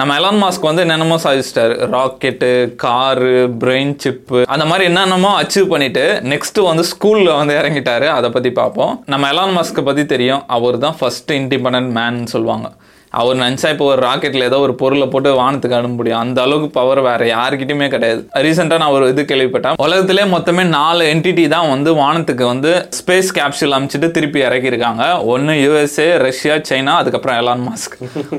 நம்ம 0.00 0.12
Elon 0.18 0.38
Musk 0.42 0.66
வந்து 0.66 0.82
என்னென்னமோ 0.82 1.16
சாதிச்சிட்டாரு. 1.24 1.74
ராக்கெட்டு 1.94 2.48
காரு 2.82 3.32
பிரெயின் 3.62 3.90
சிப்பு 4.02 4.38
அந்த 4.54 4.64
மாதிரி 4.70 4.84
என்னென்னமோ 4.90 5.30
அச்சீவ் 5.40 5.66
பண்ணிட்டு 5.72 6.04
நெக்ஸ்ட் 6.32 6.60
வந்து 6.68 6.84
ஸ்கூல்ல 6.92 7.34
வந்து 7.40 7.54
இறங்கிட்டாரு. 7.58 8.06
அதை 8.18 8.28
பத்தி 8.30 8.50
பார்ப்போம். 8.60 8.92
நம்ம 9.12 9.32
எலான் 9.32 9.54
மாஸ்க்கை 9.56 9.82
பத்தி 9.88 10.04
தெரியும். 10.06 10.42
அவர் 10.56 10.78
தான் 10.84 10.96
ஃபர்ஸ்ட் 11.00 11.32
இண்டிபெண்டன்ட் 11.32 11.92
மேன் 11.98 12.18
சொல்லுவாங்க. 12.34 12.68
அவர் 13.20 13.40
நினச்சா 13.42 13.70
இப்போ 13.74 13.86
ஒரு 13.92 14.00
ராக்கெட்டில் 14.06 14.46
ஏதோ 14.48 14.58
ஒரு 14.66 14.74
பொருளை 14.82 15.06
போட்டு 15.12 15.30
வானத்துக்கு 15.40 15.76
அனுப்ப 15.78 15.96
முடியும் 16.00 16.20
அந்த 16.24 16.38
அளவுக்கு 16.44 16.68
பவர் 16.76 17.00
வேற 17.06 17.22
யாருக்கிட்டையுமே 17.32 17.88
கிடையாது. 17.94 18.20
ரீசெண்டாக 18.46 18.80
நான் 18.82 18.94
ஒரு 18.96 19.08
இது 19.12 19.22
கேள்விப்பட்டேன். 19.30 19.76
உலகத்திலே 19.86 20.24
மொத்தமே 20.34 20.64
நாலு 20.76 21.02
என்டிட்டி 21.14 21.44
தான் 21.54 21.68
வந்து 21.72 21.90
வானத்துக்கு 22.02 22.44
வந்து 22.52 22.70
ஸ்பேஸ் 22.98 23.30
கேப்சூல் 23.38 23.76
அமைச்சிட்டு 23.78 24.10
திருப்பி 24.16 24.40
இறக்கியிருக்காங்க. 24.46 25.02
ஒன்று 25.32 25.56
யூஎஸ்ஏ 25.64 26.08
ரஷ்யா 26.26 26.56
சைனா 26.70 26.94
அதுக்கப்புறம் 27.02 27.38
எலான் 27.42 27.64
மாஸ்க் 27.68 27.96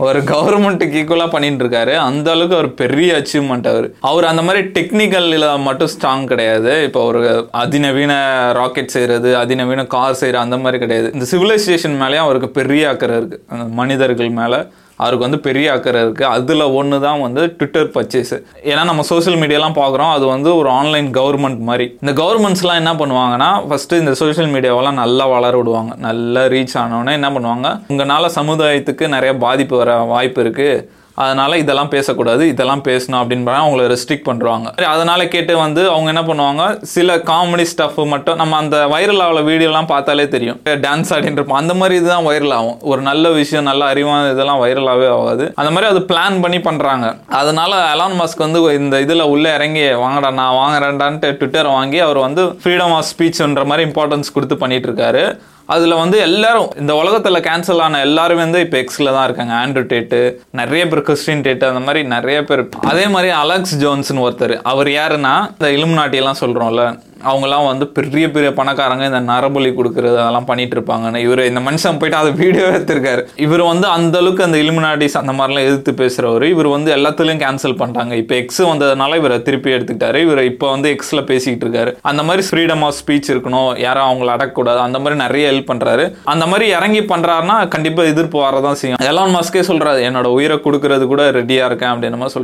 ஒரு 0.07 0.21
கவர்மெண்ட்டுக்கு 0.31 0.99
ஈக்குவலாக 1.01 1.31
பண்ணிட்டு 1.35 1.63
இருக்காரு 1.65 1.93
அந்த 2.07 2.27
அளவுக்கு 2.35 2.57
ஒரு 2.61 2.71
பெரிய 2.81 3.19
அச்சீவ்மெண்ட் 3.19 3.69
அவர். 3.73 3.87
அவர் 4.11 4.29
அந்த 4.31 4.45
மாதிரி 4.47 4.63
டெக்னிக்கலில் 4.79 5.47
மட்டும் 5.67 5.91
ஸ்ட்ராங் 5.95 6.25
கிடையாது. 6.33 6.73
இப்போ 6.87 7.03
ஒரு 7.11 7.21
அதிநவீன 7.63 8.13
ராக்கெட் 8.61 8.93
செய்கிறது 8.95 9.31
அதிநவீன 9.43 9.87
கார் 9.95 10.19
செய்யறது 10.23 10.43
அந்த 10.45 10.59
மாதிரி 10.65 10.81
கிடையாது. 10.85 11.09
இந்த 11.17 11.27
சிவிலைசேஷன் 11.33 11.97
மேலேயும் 12.03 12.25
அவருக்கு 12.27 12.51
பெரிய 12.59 12.89
அக்கறை 12.93 13.17
இருக்குது 13.21 13.71
மனிதர்கள் 13.81 14.31
மேலே. 14.41 14.59
அவருக்கு 15.03 15.27
வந்து 15.27 15.39
பெரிய 15.47 15.67
அக்கறை 15.75 16.01
இருக்குது 16.05 16.29
அதில் 16.35 16.65
ஒன்று 16.79 16.99
தான் 17.05 17.21
வந்து 17.25 17.41
ட்விட்டர் 17.57 17.91
பர்ச்சேஸு 17.95 18.37
ஏன்னா 18.71 18.83
நம்ம 18.91 19.05
சோஷியல் 19.11 19.39
மீடியாலாம் 19.43 19.77
பார்க்குறோம் 19.81 20.13
அது 20.15 20.25
வந்து 20.33 20.49
ஒரு 20.59 20.71
ஆன்லைன் 20.79 21.09
கவர்மெண்ட் 21.19 21.61
மாதிரி. 21.69 21.87
இந்த 22.03 22.13
கவர்மெண்ட்ஸ்லாம் 22.21 22.81
என்ன 22.81 22.93
பண்ணுவாங்கன்னா 23.01 23.51
ஃபஸ்ட்டு 23.69 24.01
இந்த 24.03 24.15
சோஷியல் 24.23 24.51
மீடியாவெல்லாம் 24.55 24.99
நல்லா 25.03 25.27
வளர 25.35 25.53
விடுவாங்க. 25.59 25.93
நல்லா 26.07 26.43
ரீச் 26.55 26.75
ஆனோடனே 26.81 27.13
என்ன 27.19 27.29
பண்ணுவாங்க? 27.35 27.69
உங்களால் 27.93 28.35
சமுதாயத்துக்கு 28.39 29.07
நிறைய 29.15 29.33
பாதிப்பு 29.45 29.77
வர 29.81 29.93
வாய்ப்பு 30.13 30.41
இருக்குது 30.45 30.83
அதனால 31.15 31.57
இதெல்லாம் 31.57 31.89
பேசக்கூடாது 31.89 32.47
இதெல்லாம் 32.47 32.83
பேசணும் 32.87 33.19
அப்படின்னு 33.21 33.51
அவங்கள 33.57 33.83
ரெஸ்ட்ரிக்ட் 33.93 34.27
பண்ணுவாங்க 34.29 34.85
அதனால 34.93 35.27
கேட்டு 35.27 35.57
வந்து 35.57 35.81
அவங்க 35.91 36.09
என்ன 36.13 36.23
பண்ணுவாங்க 36.29 36.83
சில 36.83 37.17
காமெடி 37.17 37.65
ஸ்டஃப் 37.71 37.99
மட்டும் 38.13 38.35
நம்ம 38.35 38.57
அந்த 38.57 38.77
வைரல் 38.93 39.21
ஆகல 39.25 39.43
வீடியோலாம் 39.49 39.89
பார்த்தாலே 39.91 40.27
தெரியும். 40.27 40.59
டான்ஸ் 40.85 41.11
ஆடிட்டு 41.15 41.39
இருப்போம். 41.39 41.59
அந்த 41.61 41.73
மாதிரி 41.73 41.95
இதுதான் 41.99 42.25
வைரல் 42.29 42.53
ஆகும். 42.53 42.79
ஒரு 42.81 43.01
நல்ல 43.01 43.29
விஷயம் 43.29 43.63
நல்ல 43.63 43.93
அறிவான 43.93 44.31
இதெல்லாம் 44.31 44.61
வைரலாகவே 44.63 45.09
ஆகாது. 45.19 45.53
அந்த 45.55 45.71
மாதிரி 45.71 45.91
அது 45.91 45.99
பிளான் 46.11 46.41
பண்ணி 46.41 46.61
பண்றாங்க. 46.61 47.15
அதனால 47.27 47.75
அலான் 47.93 48.19
மாஸ்க் 48.21 48.45
வந்து 48.47 48.61
இந்த 48.81 48.97
இதுல 48.99 49.21
உள்ள 49.21 49.55
இறங்கி 49.55 49.93
வாங்கடா 49.93 50.31
நான் 50.41 50.59
வாங்குறேன்டான்ட்டு 50.61 51.35
ட்விட்டர் 51.39 51.67
வாங்கி 51.77 51.99
அவர் 51.99 52.17
வந்து 52.17 52.43
ஃப்ரீடம் 52.63 52.95
ஆஃப் 52.99 53.09
ஸ்பீச்ன்ற 53.13 53.65
மாதிரி 53.71 53.89
இம்பார்ட்டன்ஸ் 53.89 54.33
கொடுத்து 54.33 54.57
பண்ணிட்டு 54.57 54.89
இருக்காரு. 54.91 55.25
அதில் 55.65 55.93
வந்து 55.93 56.17
எல்லாரும் 56.19 56.71
இந்த 56.79 56.95
உலகத்தில் 56.95 57.43
கேன்சல் 57.47 57.79
ஆன 57.79 57.99
எல்லாருமே 57.99 58.41
வந்து 58.41 58.59
இப்போ 58.59 58.77
எக்ஸில் 58.77 59.13
தான் 59.15 59.23
இருக்காங்க. 59.23 59.53
ஆண்ட்ரூ 59.61 59.83
டேட்டு 59.93 60.35
நிறைய 60.51 60.87
பேர் 60.87 61.01
கிறிஸ்டின் 61.01 61.41
டேட்டு 61.41 61.65
அந்த 61.71 61.79
மாதிரி 61.79 62.07
நிறைய 62.07 62.43
பேர். 62.43 62.69
அதே 62.81 63.07
மாதிரி 63.07 63.33
அலெக்ஸ் 63.33 63.75
ஜோன்ஸ்னு 63.85 64.25
ஒருத்தர். 64.27 64.61
அவர் 64.73 64.87
யாருன்னா 64.87 65.35
இந்த 65.51 65.69
இலுமினாட்டி 65.77 66.35
சொல்கிறோம்ல 66.43 66.85
அவங்கெல்லாம் 67.29 67.65
வந்து 67.71 67.85
பெரிய 67.97 68.25
பெரிய 68.35 68.49
பணக்காரங்க 68.59 69.05
இந்த 69.11 69.21
நரபலி 69.31 69.71
கொடுக்கறது 69.79 70.17
அதெல்லாம் 70.23 70.47
பண்ணிட்டு 70.49 70.75
இருப்பாங்கன்னு 70.77 71.21
இவர் 71.25 71.41
இந்த 71.49 71.61
மனுஷன் 71.67 71.99
போயிட்டு 72.01 72.19
அதை 72.21 72.31
வீடியோ 72.41 72.65
எடுத்திருக்காரு. 72.75 73.23
இவர் 73.45 73.63
வந்து 73.71 73.87
அந்த 73.97 74.17
அளவுக்கு 74.21 74.45
அந்த 74.47 74.57
இலுமினாட்டிஸ் 74.63 75.17
அந்த 75.21 75.33
மாதிரிலாம் 75.37 75.67
எதிர்த்து 75.69 75.93
பேசுகிறவர் 76.01 76.45
இவர் 76.53 76.69
வந்து 76.75 76.91
எல்லாத்துலேயும் 76.97 77.41
கேன்சல் 77.45 77.77
பண்ணிட்டாங்க. 77.81 78.13
இப்போ 78.23 78.35
எக்ஸ் 78.35 78.61
வந்ததுனால 78.71 79.17
இவரை 79.21 79.41
திருப்பி 79.49 79.75
எடுத்துக்கிட்டாரு. 79.75 80.21
இவர் 80.27 80.43
இப்போ 80.51 80.69
வந்து 80.75 80.89
எக்ஸில் 80.95 81.25
பேசிக்கிட்டு 81.31 81.67
இருக்காரு. 81.67 81.93
அந்த 82.11 82.23
மாதிரி 82.29 82.45
ஃப்ரீடம் 82.49 82.85
ஆஃப் 82.89 82.97
ஸ்பீச் 83.01 83.31
இருக்கணும். 83.33 83.71
யாரும் 83.85 84.09
அவங்கள 84.09 84.35
அடக்கக்கூடாது. 84.35 84.81
அந்த 84.87 84.99
மாதிரி 84.99 85.21
நிறைய 85.25 85.51
ஹெல்ப் 85.51 85.69
பண்ணுறாரு 85.73 86.07
அந்த 86.33 86.45
மாதிரி 86.53 86.67
இறங்கி 86.77 87.03
பண்ணுறாருன்னா 87.13 87.57
கண்டிப்பாக 87.75 88.13
எதிர்ப்பு 88.15 88.39
வரதான் 88.45 88.79
செய்யும். 88.81 89.01
எலான் 89.11 89.35
மாஸ்கே 89.37 89.65
சொல்கிறாரு 89.71 90.01
என்னோட 90.09 90.27
உயிரை 90.39 90.59
கொடுக்கறது 90.67 91.07
கூட 91.13 91.23
ரெடியாக 91.39 91.69
இருக்கேன் 91.71 91.93
அப்படின்னு 91.93 92.21
மாதிரி 92.23 92.35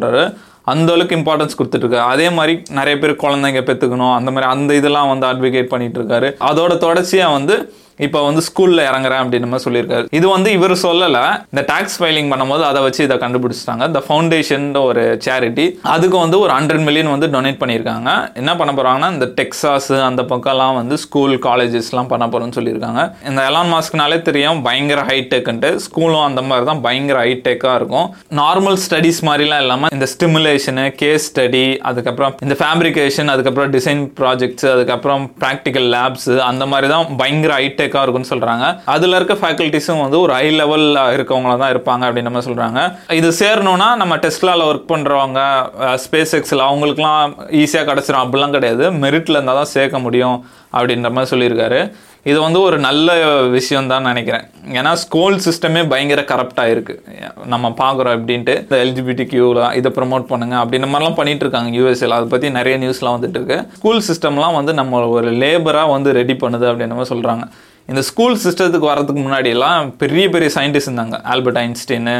அந்த 0.69 0.89
அளவுக்கு 0.93 1.17
இம்பார்ட்டன்ஸ் 1.19 1.57
கொடுத்துட்டு 1.57 1.85
இருக்காரு 1.85 2.05
அதே 2.07 2.27
மாதிரி 2.29 2.53
நிறைய 2.71 2.95
பேர் 2.97 3.13
குழந்தைங்க 3.17 3.61
பெற்றுக்கணும் 3.63 4.15
அந்த 4.15 4.29
மாதிரி 4.31 4.49
அந்த 4.51 4.73
இதெல்லாம் 4.73 5.11
வந்து 5.13 5.27
அட்வொகேட் 5.27 5.69
பண்ணிட்டு 5.69 5.99
இருக்காரு 5.99 6.29
அதோட 6.49 6.73
தொடர்ச்சியாக 6.77 7.37
வந்து 7.37 7.57
இப்போ 8.05 8.20
வந்து 8.27 8.42
ஸ்கூல்ல 8.48 8.80
இறங்குறேன் 8.89 9.21
அப்படின்னு 9.23 9.48
மாதிரி 9.52 9.65
சொல்லியிருக்காரு. 9.67 10.05
இது 10.17 10.27
வந்து 10.36 10.49
இவர் 10.58 10.73
சொல்லலை. 10.86 11.23
இந்த 11.52 11.61
டாக்ஸ் 11.71 11.98
ஃபைலிங் 12.02 12.30
பண்ணும்போது 12.32 12.64
அதை 12.70 12.80
வச்சு 12.86 13.02
இதை 13.08 13.17
கண்டுபிடிச்சிட்டாங்க. 13.23 13.83
இந்த 13.92 14.02
ஃபவுண்டேஷன் 14.08 14.67
ஒரு 14.89 15.04
சேரிட்டி 15.26 15.65
அதுக்கு 15.95 16.17
வந்து 16.23 16.38
ஒரு 16.43 16.52
ஹண்ட்ரட் 16.58 16.83
மில்லியன் 16.88 17.11
வந்து 17.15 17.27
டொனேட் 17.36 17.59
பண்ணியிருக்காங்க. 17.64 18.09
என்ன 18.42 18.52
பண்ண 18.59 18.73
போறாங்கன்னா 18.80 19.09
இந்த 19.15 19.27
டெக்ஸாஸ் 19.39 19.89
அந்த 20.09 20.23
பக்கம்லாம் 20.32 20.77
வந்து 20.80 20.98
ஸ்கூல் 21.05 21.36
காலேஜஸ்லாம் 21.48 22.11
பண்ண 22.14 22.27
போறோம்னு 22.33 22.58
சொல்லியிருக்காங்க. 22.59 23.02
இந்த 23.30 23.39
எலான் 23.49 23.71
மாஸ்க்னாலே 23.73 24.20
தெரியும் 24.30 24.61
பயங்கர 24.67 25.02
ஹைடெக்குன்ட்டு 25.11 25.71
ஸ்கூலும் 25.88 26.26
அந்த 26.30 26.43
மாதிரி 26.49 26.67
தான் 26.71 26.83
பயங்கர 26.88 27.17
ஹைடெக்காக 27.26 27.76
இருக்கும். 27.82 28.08
நார்மல் 28.42 28.80
ஸ்டடீஸ் 28.86 29.21
மாதிரிலாம் 29.30 29.64
இல்லாமல் 29.65 29.93
இந்த 29.98 30.08
ஸ்டிமுலேஷனு 30.14 30.86
கேஸ் 31.04 31.27
ஸ்டடி 31.32 31.65
அதுக்கப்புறம் 31.92 32.33
இந்த 32.45 32.58
ஃபேப்ரிகேஷன் 32.61 33.32
அதுக்கப்புறம் 33.36 33.71
டிசைன் 33.77 34.04
ப்ராஜெக்ட்ஸ் 34.21 34.67
அதுக்கப்புறம் 34.76 35.23
ப்ராக்டிக்கல் 35.43 35.88
லேப்ஸ் 35.98 36.32
அந்த 36.49 36.64
மாதிரி 36.73 36.89
தான் 36.95 37.05
பயங்கர 37.21 37.54
ஹைடெக் 37.59 37.89
ஹைடெக்காக 37.89 38.04
இருக்கும்னு 38.05 38.32
சொல்கிறாங்க 38.33 38.66
அதில் 38.95 39.17
இருக்க 39.20 39.36
ஃபேக்கல்ட்டிஸும் 39.42 40.04
வந்து 40.05 40.17
ஒரு 40.26 40.33
ஹை 40.38 40.48
லெவலில் 40.60 41.00
இருக்கவங்கள 41.16 41.54
தான் 41.61 41.73
இருப்பாங்க 41.73 42.04
அப்படின்னு 42.08 42.30
நம்ம 42.30 42.44
சொல்கிறாங்க 42.48 42.80
இது 43.20 43.30
சேரணும்னா 43.42 43.89
நம்ம 44.02 44.17
டெஸ்ட்லாவில் 44.26 44.67
ஒர்க் 44.70 44.92
பண்ணுறவங்க 44.94 45.39
ஸ்பேஸ் 46.05 46.36
எக்ஸில் 46.39 46.67
அவங்களுக்குலாம் 46.70 47.33
ஈஸியாக 47.64 47.88
கிடச்சிரும். 47.92 48.23
அப்படிலாம் 48.26 48.55
கிடையாது. 48.58 48.86
மெரிட்டில் 49.05 49.38
இருந்தால் 49.38 49.61
தான் 49.61 49.73
சேர்க்க 49.76 50.05
முடியும் 50.05 50.38
அப்படின்ற 50.77 51.10
மாதிரி 51.16 51.32
சொல்லியிருக்காரு. 51.33 51.82
இது 52.30 52.38
வந்து 52.45 52.60
ஒரு 52.67 52.77
நல்ல 52.86 53.10
விஷயம் 53.58 53.89
தான் 53.92 54.08
நினைக்கிறேன். 54.10 54.45
ஏன்னா 54.80 54.92
ஸ்கூல் 55.04 55.36
சிஸ்டமே 55.45 55.82
பயங்கர 55.92 56.21
கரப்டாக 56.32 56.73
இருக்குது 56.73 57.45
நம்ம 57.54 57.71
பார்க்குறோம் 57.82 58.16
அப்படின்ட்டு 58.17 58.56
இந்த 58.64 58.77
எல்ஜிபிடி 58.86 59.26
கியூவில் 59.32 59.61
இதை 59.80 59.89
ப்ரொமோட் 59.98 60.26
பண்ணுங்க 60.32 60.56
அப்படின்ற 60.64 60.89
மாதிரிலாம் 60.92 61.17
பண்ணிட்டு 61.20 61.45
இருக்காங்க 61.45 61.71
யூஎஸ்ஏல 61.77 62.17
அதை 62.20 62.27
பற்றி 62.33 62.50
நிறைய 62.60 62.76
நியூஸ்லாம் 62.83 63.17
வந்துட்டு 63.17 63.39
இருக்கு. 63.39 63.60
ஸ்கூல் 63.80 64.06
சிஸ்டம்லாம் 64.10 64.58
வந்து 64.60 64.73
நம்ம 64.82 65.02
ஒரு 65.17 65.32
லேபராக 65.44 65.94
வந்து 65.95 66.11
ரெடி 66.20 66.38
பண்ணுது 66.44 66.67
அப்படின்னு 66.71 66.98
மாதிரி 67.00 67.14
சொல்கிறாங்க 67.14 67.45
இந்த 67.92 68.02
ஸ்கூல் 68.10 68.36
சிஸ்டத்துக்கு 68.44 68.88
வரதுக்கு 68.92 69.22
முன்னாடியெல்லாம் 69.26 69.88
பெரிய 70.02 70.26
பெரிய 70.36 70.50
சயின்டிஸ்ட் 70.58 70.89
இருந்தாங்க. 70.89 71.17
Albert 71.33 71.60
Einstein 71.64 72.16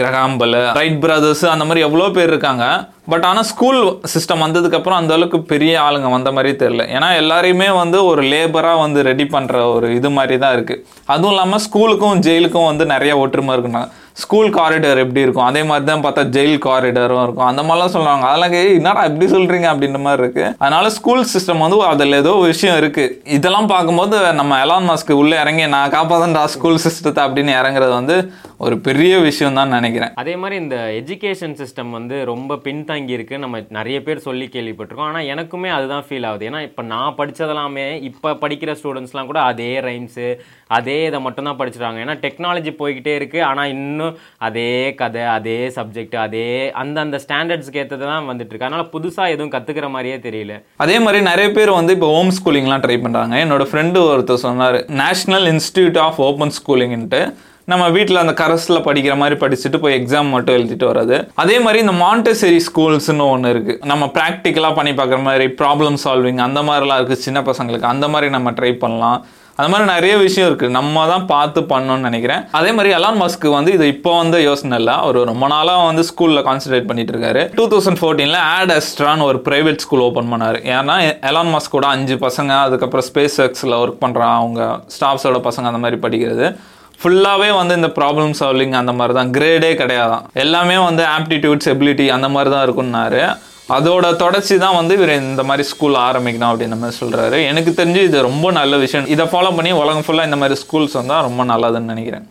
Graham Bell 0.00 0.54
Wright 0.78 0.98
brothers 1.02 1.42
அந்த 1.52 1.64
மாதிரி 1.68 1.80
எவ்வளோ 1.86 2.06
பேர் 2.16 2.30
இருக்காங்க. 2.32 2.64
பட் 3.12 3.24
ஆனால் 3.28 3.46
ஸ்கூல் 3.50 3.78
சிஸ்டம் 4.14 4.42
வந்ததுக்கப்புறம் 4.44 4.98
அந்த 5.00 5.12
அளவுக்கு 5.16 5.38
பெரிய 5.52 5.74
ஆளுங்க 5.84 6.08
வந்த 6.14 6.30
மாதிரி 6.36 6.50
தெரில 6.62 6.82
ஏன்னா 6.96 7.08
எல்லாரையுமே 7.20 7.68
வந்து 7.82 7.98
ஒரு 8.08 8.22
லேபராக 8.32 8.82
வந்து 8.84 9.02
ரெடி 9.08 9.26
பண்ணுற 9.34 9.62
ஒரு 9.76 9.88
இது 9.98 10.08
மாதிரி 10.16 10.36
தான் 10.42 10.54
இருக்குது 10.56 10.82
அதுவும் 11.14 11.32
இல்லாமல் 11.34 11.62
ஸ்கூலுக்கும் 11.66 12.20
ஜெயிலுக்கும் 12.26 12.68
வந்து 12.70 12.86
நிறைய 12.94 13.14
ஒற்றுமை 13.22 13.54
இருக்குனாங்க 13.56 13.90
ஸ்கூல் 14.22 14.48
காரிடர் 14.58 15.00
எப்படி 15.02 15.22
இருக்கும்? 15.24 15.46
அதே 15.50 15.62
மாதிரி 15.68 15.84
தான் 15.90 16.02
பார்த்தா 16.04 16.22
ஜெயில் 16.36 16.56
காரிடரும் 16.66 17.22
இருக்கும். 17.24 17.48
அந்த 17.50 17.62
மாதிரிலாம் 17.66 17.94
சொல்லுவாங்க. 17.96 18.24
அதெல்லாம் 18.30 18.54
என்னடா 18.78 19.02
எப்படி 19.10 19.26
சொல்கிறீங்க 19.34 19.68
அப்படின்ற 19.72 20.00
மாதிரி 20.06 20.22
இருக்கு. 20.24 20.44
அதனால 20.62 20.90
ஸ்கூல் 20.98 21.22
சிஸ்டம் 21.32 21.62
வந்து 21.64 21.78
அதில் 21.92 22.18
ஏதோ 22.22 22.32
விஷயம் 22.50 22.78
இருக்கு. 22.80 23.04
இதெல்லாம் 23.36 23.70
பார்க்கும்போது 23.74 24.18
நம்ம 24.40 24.58
எலான் 24.64 24.88
மாஸ்க்கு 24.90 25.20
உள்ளே 25.22 25.38
இறங்கி 25.44 25.66
நான் 25.76 25.94
காப்பாதன்டா 25.96 26.44
ஸ்கூல் 26.56 26.82
சிஸ்டத்தை 26.86 27.22
அப்படின்னு 27.26 27.54
இறங்குறது 27.60 27.94
வந்து 28.00 28.16
ஒரு 28.66 28.76
பெரிய 28.86 29.14
விஷயம் 29.26 29.58
தான் 29.58 29.74
நினைக்கிறேன். 29.76 30.12
அதே 30.22 30.34
மாதிரி 30.42 30.56
இந்த 30.62 30.76
எஜுகேஷன் 31.00 31.56
சிஸ்டம் 31.60 31.92
வந்து 31.98 32.16
ரொம்ப 32.32 32.58
பின்தங்கி 32.66 33.14
இருக்கு. 33.18 33.36
நம்ம 33.44 33.60
நிறைய 33.78 33.98
பேர் 34.06 34.24
சொல்லி 34.28 34.46
கேள்விப்பட்டிருக்கோம். 34.54 35.10
ஆனால் 35.12 35.28
எனக்குமே 35.34 35.70
அதுதான் 35.76 36.06
ஃபீல் 36.08 36.26
ஆகுது. 36.30 36.46
ஏன்னா 36.50 36.62
இப்போ 36.68 36.84
நான் 36.94 37.16
படித்ததெல்லாமே 37.20 37.86
இப்போ 38.10 38.32
படிக்கிற 38.44 38.72
ஸ்டூடெண்ட்ஸ்லாம் 38.80 39.30
கூட 39.30 39.42
அதே 39.52 39.70
ரைம்ஸு 39.88 40.28
அதே 40.78 40.98
இதை 41.10 41.20
மட்டும்தான் 41.26 41.60
படிச்சிருக்காங்க. 41.60 42.00
ஏன்னா 42.06 42.16
டெக்னாலஜி 42.26 42.72
போய்கிட்டே 42.80 43.14
இருக்குது 43.20 43.46
ஆனால் 43.50 43.72
இன்னும் 43.76 44.07
அதே 44.48 44.70
கதை 45.00 45.24
அதே 45.36 45.58
சப்ஜெக்ட் 45.78 46.16
அதே 46.26 46.46
அந்தந்த 46.82 47.20
ஸ்டாண்டர்ட்ஸ்க்கு 47.24 47.82
ஏற்றது 47.82 48.04
தான் 48.12 48.28
வந்துட்டு 48.30 48.52
இருக்கு. 48.52 48.68
அதனால 48.68 48.86
புதுசாக 48.94 49.34
எதுவும் 49.34 49.54
கற்றுக்கிற 49.56 49.88
மாதிரியே 49.96 50.18
தெரியல. 50.28 50.56
அதே 50.84 50.96
மாதிரி 51.06 51.20
நிறைய 51.30 51.50
பேர் 51.58 51.76
வந்து 51.80 51.94
இப்போ 51.98 52.10
ஹோம் 52.16 52.32
ஸ்கூலிங்லாம் 52.38 52.84
ட்ரை 52.86 52.98
பண்ணுறாங்க 53.04 53.36
என்னோட 53.44 53.66
ஃப்ரெண்டு 53.72 54.00
ஒருத்தர் 54.14 54.44
சொன்னார் 54.46 54.78
நேஷனல் 55.04 55.48
இன்ஸ்டியூட் 55.54 56.00
ஆஃப் 56.06 56.20
ஓப்பன் 56.28 56.54
ஸ்கூலிங்ன்ட்டு 56.60 57.22
நம்ம 57.70 57.86
வீட்டில் 57.94 58.20
அந்த 58.20 58.32
கரஸில் 58.40 58.84
படிக்கிற 58.86 59.14
மாதிரி 59.22 59.36
படிச்சுட்டு 59.40 59.78
போய் 59.80 59.96
எக்ஸாம் 59.96 60.28
மட்டும் 60.34 60.56
எழுதிட்டு 60.58 60.86
வர்றது. 60.90 61.16
அதே 61.42 61.56
மாதிரி 61.64 61.78
இந்த 61.84 61.94
மாண்டசரி 62.04 62.60
ஸ்கூல்ஸ்னு 62.66 63.24
ஒன்று 63.32 63.50
இருக்குது 63.54 63.80
நம்ம 63.90 64.04
ப்ராக்டிக்கலாக 64.14 64.76
பண்ணி 64.78 64.92
பார்க்குற 65.00 65.18
மாதிரி 65.26 65.46
ப்ராப்ளம் 65.58 65.98
சால்விங் 66.04 66.40
அந்த 66.46 66.60
மாதிரிலாம் 66.68 67.00
இருக்குது 67.00 67.24
சின்ன 67.26 67.40
பசங்களுக்கு. 67.48 67.86
அந்த 67.94 68.08
மாதிரி 68.12 68.28
நம்ம 68.36 68.52
ட்ரை 68.60 68.70
பண்ணலாம். 68.84 69.18
அந்த 69.58 69.68
மாதிரி 69.72 69.86
நிறைய 69.92 70.14
விஷயம் 70.24 70.48
இருக்குது 70.48 70.74
நம்ம 70.78 71.04
தான் 71.12 71.26
பார்த்து 71.32 71.60
பண்ணணும்னு 71.72 72.06
நினைக்கிறேன். 72.08 72.42
அதே 72.58 72.70
மாதிரி 72.76 72.90
அலான் 72.98 73.20
மஸ்க்கு 73.22 73.48
வந்து 73.56 73.70
இது 73.76 73.86
இப்போ 73.94 74.10
வந்து 74.20 74.40
யோசனை 74.48 74.78
இல்லை. 74.80 74.94
அவர் 75.04 75.18
ரொம்ப 75.32 75.46
நாளாக 75.54 75.84
வந்து 75.90 76.04
ஸ்கூலில் 76.10 76.44
கான்சன்ட்ரேட் 76.48 76.88
பண்ணிட்டு 76.90 77.14
இருக்காரு. 77.14 77.42
டூ 77.58 77.66
தௌசண்ட் 77.74 78.00
ஃபோர்டீனில் 78.02 78.40
ஆட் 78.54 78.74
அஸ்ட்ரான்னு 78.78 79.28
ஒரு 79.30 79.40
பிரைவேட் 79.48 79.84
ஸ்கூல் 79.86 80.06
ஓப்பன் 80.08 80.32
பண்ணார். 80.34 80.60
ஏன்னா 80.76 80.96
எலான் 81.32 81.52
மஸ்கோட 81.56 81.86
அஞ்சு 81.96 82.18
பசங்க 82.26 82.54
அதுக்கப்புறம் 82.66 83.08
ஸ்பேஸ் 83.10 83.38
எக்ஸில் 83.48 83.78
ஒர்க் 83.82 84.02
பண்ணுறான் 84.06 84.34
அவங்க 84.40 84.70
ஸ்டாஃப்ஸோட 84.96 85.40
பசங்க 85.50 85.72
அந்த 85.72 85.82
மாதிரி 85.84 86.00
படிக்கிறது. 86.06 86.48
ஃபுல்லாகவே 87.02 87.48
வந்து 87.56 87.74
இந்த 87.74 87.86
ப்ராப்ளம் 87.86 88.32
சால்விங் 88.40 88.76
அந்த 88.80 88.92
மாதிரி 88.92 89.14
தான் 89.18 89.30
கிரேடே 89.30 89.72
கிடையாதான். 89.80 90.24
எல்லாமே 90.44 90.76
வந்து 90.84 91.02
ஆப்டிடியூட்ஸ் 91.16 91.68
எபிலிட்டி 91.72 92.06
அந்த 92.16 92.28
மாதிரி 92.28 92.50
தான் 92.54 92.64
இருக்குன்னாரு. 92.68 93.22
அதோட 93.76 94.06
தொடர்ச்சி 94.16 94.58
தான் 94.58 94.74
வந்து 94.74 94.94
இவர் 94.98 95.12
இந்த 95.20 95.42
மாதிரி 95.48 95.64
ஸ்கூல் 95.68 95.96
ஆரம்பிக்கணும் 96.08 96.50
அப்படின்னு 96.50 96.78
மாதிரி 96.82 96.96
சொல்கிறாரு 97.02 97.38
எனக்கு 97.50 97.70
தெரிஞ்சு 97.80 98.02
இது 98.08 98.22
ரொம்ப 98.22 98.50
நல்ல 98.50 98.76
விஷயம். 98.84 99.06
இதை 99.14 99.26
ஃபாலோ 99.26 99.54
பண்ணி 99.58 99.72
உலகம் 99.82 100.04
ஃபுல்லாக 100.06 100.28
இந்த 100.30 100.38
மாதிரி 100.42 100.60
ஸ்கூல்ஸ் 100.62 100.98
வந்தால் 101.00 101.26
ரொம்ப 101.28 101.44
நல்லதுன்னு 101.52 101.92
நினைக்கிறேன். 101.92 102.26